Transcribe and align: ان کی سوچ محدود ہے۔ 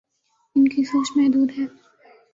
ان 0.55 0.67
کی 0.67 0.83
سوچ 0.83 1.11
محدود 1.15 1.49
ہے۔ 1.57 1.65